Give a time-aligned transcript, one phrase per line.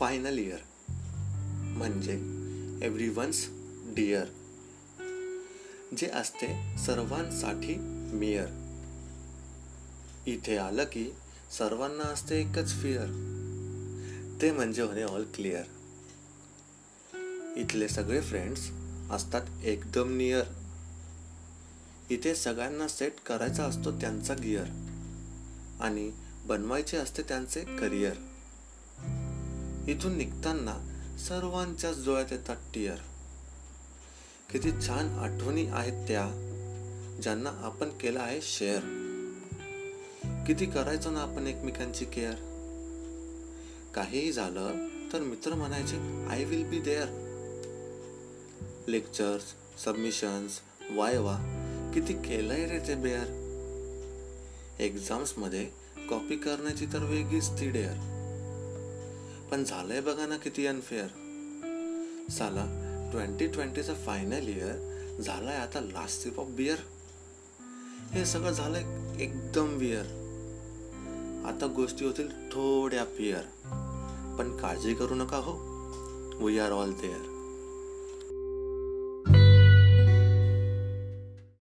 [0.00, 0.58] Final year
[1.76, 2.12] म्हणजे
[2.86, 3.46] everyone's
[3.94, 4.24] dear
[5.96, 7.74] जे असते सर्वांसाठी
[8.12, 8.46] मियर.
[10.26, 11.12] इथे आलं की
[11.58, 13.06] सर्वांना असते एकच फिअर
[14.42, 15.62] ते म्हणजे होणे ऑल क्लिअर
[17.56, 18.70] इथले सगळे फ्रेंड्स
[19.10, 20.44] असतात एकदम नियर
[22.10, 24.66] इथे सगळ्यांना सेट करायचा असतो त्यांचा गिअर
[25.80, 26.10] आणि
[26.44, 28.29] बनवायचे असते त्यांचे करिअर
[29.88, 30.74] इथून निघताना
[31.18, 32.96] सर्वांच्याच डोळ्यात येतात टिअर
[34.52, 36.26] किती छान आठवणी आहेत त्या
[37.22, 38.80] ज्यांना आपण केलं आहे शेअर
[40.46, 42.34] किती करायचो ना आपण एकमेकांची केअर
[43.94, 45.96] काहीही झालं तर मित्र म्हणायचे
[46.30, 47.08] I will be there
[48.88, 51.36] lectures submissions Y वा
[51.94, 53.38] किती केलंय रे ते बेअर
[54.82, 55.64] एक्झाम्समध्ये
[56.10, 58.19] कॉपी करण्याची तर वेगळीच ती डेअर
[59.50, 61.08] पण झालंय बघा ना किती अनफेअर
[62.30, 62.64] साला
[63.12, 66.78] ट्वेंटी ट्वेंटीचा फायनल इयर झालाय आता लास्ट सिप ऑफ बियर
[68.12, 70.18] हे सगळं झालंय एकदम वियर
[71.48, 73.42] आता गोष्टी होतील थोड्या पियर
[74.38, 75.52] पण काळजी करू नका हो.
[76.40, 77.39] We R all there